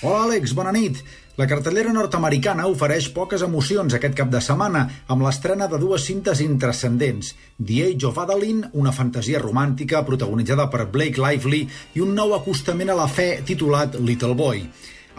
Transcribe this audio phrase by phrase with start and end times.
[0.00, 0.96] Hola, Àlex, bona nit.
[1.36, 6.40] La cartellera nord-americana ofereix poques emocions aquest cap de setmana, amb l'estrena de dues cintes
[6.40, 7.34] intrascendents.
[7.58, 12.88] The Age of Adeline, una fantasia romàntica protagonitzada per Blake Lively, i un nou acostament
[12.88, 14.64] a la fe titulat Little Boy.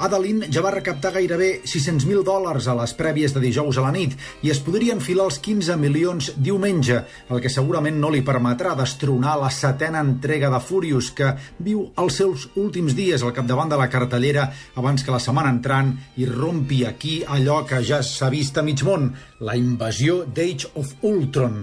[0.01, 4.15] Adeline ja va recaptar gairebé 600.000 dòlars a les prèvies de dijous a la nit
[4.41, 9.35] i es podrien filar els 15 milions diumenge, el que segurament no li permetrà destronar
[9.37, 13.91] la setena entrega de Furious, que viu els seus últims dies al capdavant de la
[13.93, 14.47] cartellera
[14.81, 18.81] abans que la setmana entrant i rompi aquí allò que ja s'ha vist a mig
[18.81, 19.11] món,
[19.45, 21.61] la invasió d'Age of Ultron.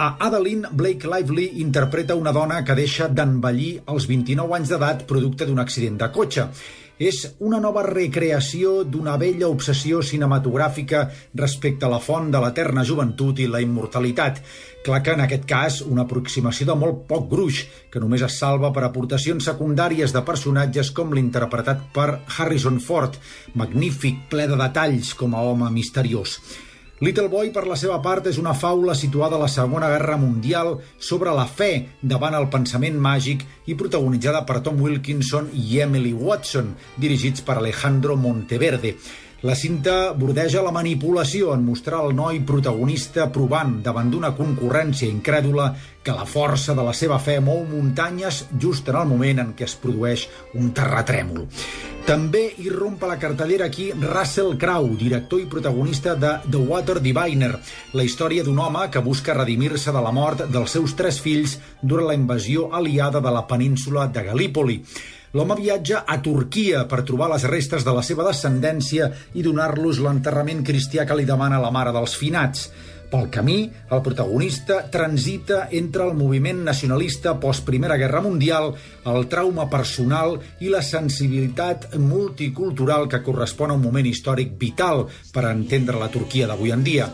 [0.00, 5.46] A Adeline, Blake Lively interpreta una dona que deixa d'envellir als 29 anys d'edat producte
[5.46, 6.50] d'un accident de cotxe.
[7.00, 11.06] És una nova recreació d'una vella obsessió cinematogràfica
[11.40, 14.42] respecte a la font de l'eterna joventut i la immortalitat.
[14.84, 18.68] Clar que en aquest cas una aproximació de molt poc gruix, que només es salva
[18.76, 23.16] per aportacions secundàries de personatges com l'interpretat per Harrison Ford,
[23.56, 26.36] magnífic, ple de detalls com a home misteriós.
[27.00, 30.74] Little Boy, per la seva part, és una faula situada a la Segona Guerra Mundial
[31.00, 31.70] sobre la fe
[32.04, 38.18] davant el pensament màgic i protagonitzada per Tom Wilkinson i Emily Watson, dirigits per Alejandro
[38.20, 38.92] Monteverde.
[39.48, 45.70] La cinta bordeja la manipulació en mostrar el noi protagonista provant davant d'una concurrència incrèdula
[46.04, 49.64] que la força de la seva fe mou muntanyes just en el moment en què
[49.64, 51.48] es produeix un terratrèmol.
[52.06, 57.52] També irrompa la cartellera aquí Russell Crowe, director i protagonista de The Water Diviner,
[57.94, 62.08] la història d'un home que busca redimir-se de la mort dels seus tres fills durant
[62.08, 64.80] la invasió aliada de la península de Galípoli.
[65.30, 70.64] L'home viatja a Turquia per trobar les restes de la seva descendència i donar-los l'enterrament
[70.66, 72.66] cristià que li demana la mare dels finats.
[73.10, 73.58] Pel camí,
[73.90, 78.70] el protagonista transita entre el moviment nacionalista post-Primera Guerra Mundial,
[79.10, 85.48] el trauma personal i la sensibilitat multicultural que correspon a un moment històric vital per
[85.50, 87.10] entendre la Turquia d'avui en dia.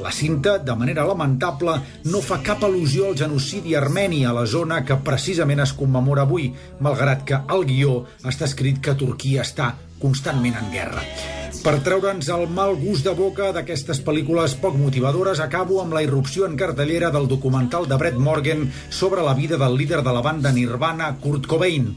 [0.00, 1.74] La cinta, de manera lamentable,
[2.06, 6.48] no fa cap al·lusió al genocidi armeni a la zona que precisament es commemora avui,
[6.80, 11.04] malgrat que al guió està escrit que Turquia està constantment en guerra.
[11.50, 16.46] Per treure'ns el mal gust de boca d'aquestes pel·lícules poc motivadores, acabo amb la irrupció
[16.46, 20.52] en cartellera del documental de Brett Morgan sobre la vida del líder de la banda
[20.54, 21.90] Nirvana, Kurt Cobain.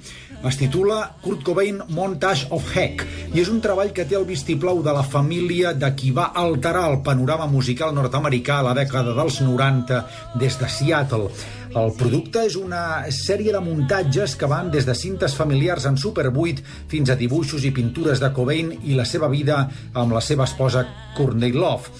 [0.43, 4.81] Es titula Kurt Cobain Montage of Heck i és un treball que té el vistiplau
[4.83, 9.39] de la família de qui va alterar el panorama musical nord-americà a la dècada dels
[9.39, 10.01] 90
[10.41, 11.29] des de Seattle.
[11.73, 16.27] El producte és una sèrie de muntatges que van des de cintes familiars en Super
[16.29, 20.47] 8 fins a dibuixos i pintures de Cobain i la seva vida amb la seva
[20.47, 20.87] esposa
[21.17, 21.91] Courtney Love.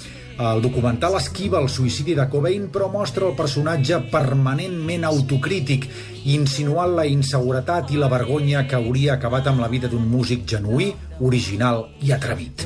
[0.43, 5.85] El documental esquiva el suïcidi de Cobain, però mostra el personatge permanentment autocrític,
[6.33, 10.89] insinuant la inseguretat i la vergonya que hauria acabat amb la vida d'un músic genuí,
[11.21, 12.65] original i atrevit.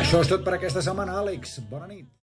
[0.00, 1.60] Això és tot per aquesta setmana, Àlex.
[1.70, 2.10] Bona nit.